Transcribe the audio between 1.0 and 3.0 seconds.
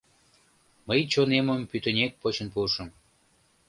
чонемым пӱтынек почын пуышым...